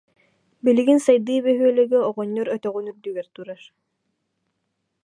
Билигин 0.65 0.99
Сайдыы 1.05 1.37
бөһүөлэгэ 1.47 1.99
оҕонньор 2.09 2.47
өтөҕүн 2.55 2.85
үрдүгэр 2.91 3.27
турар 3.35 3.61